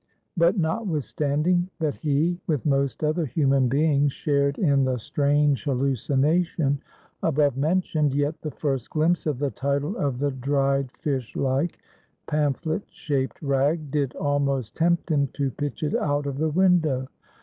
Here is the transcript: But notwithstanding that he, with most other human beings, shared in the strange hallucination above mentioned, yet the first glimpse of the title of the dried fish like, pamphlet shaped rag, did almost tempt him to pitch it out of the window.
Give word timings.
But 0.35 0.57
notwithstanding 0.57 1.69
that 1.77 1.93
he, 1.97 2.39
with 2.47 2.65
most 2.65 3.03
other 3.03 3.27
human 3.27 3.67
beings, 3.67 4.11
shared 4.11 4.57
in 4.57 4.83
the 4.83 4.97
strange 4.97 5.65
hallucination 5.65 6.81
above 7.21 7.55
mentioned, 7.55 8.15
yet 8.15 8.41
the 8.41 8.49
first 8.49 8.89
glimpse 8.89 9.27
of 9.27 9.37
the 9.37 9.51
title 9.51 9.95
of 9.97 10.17
the 10.17 10.31
dried 10.31 10.91
fish 10.97 11.35
like, 11.35 11.77
pamphlet 12.25 12.81
shaped 12.89 13.39
rag, 13.43 13.91
did 13.91 14.15
almost 14.15 14.75
tempt 14.75 15.09
him 15.11 15.27
to 15.33 15.51
pitch 15.51 15.83
it 15.83 15.95
out 15.95 16.25
of 16.25 16.39
the 16.39 16.49
window. 16.49 17.07